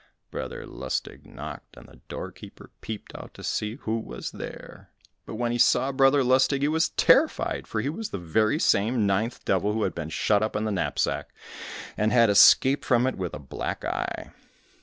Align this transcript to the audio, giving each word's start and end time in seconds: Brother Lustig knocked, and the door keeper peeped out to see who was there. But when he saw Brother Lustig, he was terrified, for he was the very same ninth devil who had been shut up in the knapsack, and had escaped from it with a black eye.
Brother 0.31 0.65
Lustig 0.65 1.27
knocked, 1.27 1.77
and 1.77 1.87
the 1.87 1.97
door 2.09 2.31
keeper 2.31 2.71
peeped 2.81 3.15
out 3.15 3.35
to 3.35 3.43
see 3.43 3.75
who 3.75 3.99
was 3.99 4.31
there. 4.31 4.89
But 5.27 5.35
when 5.35 5.51
he 5.51 5.59
saw 5.59 5.91
Brother 5.91 6.23
Lustig, 6.23 6.63
he 6.63 6.67
was 6.67 6.89
terrified, 6.89 7.67
for 7.67 7.81
he 7.81 7.89
was 7.89 8.09
the 8.09 8.17
very 8.17 8.57
same 8.57 9.05
ninth 9.05 9.45
devil 9.45 9.73
who 9.73 9.83
had 9.83 9.93
been 9.93 10.09
shut 10.09 10.41
up 10.41 10.55
in 10.55 10.63
the 10.65 10.71
knapsack, 10.71 11.29
and 11.99 12.11
had 12.11 12.31
escaped 12.31 12.83
from 12.83 13.05
it 13.05 13.15
with 13.15 13.35
a 13.35 13.37
black 13.37 13.85
eye. 13.85 14.31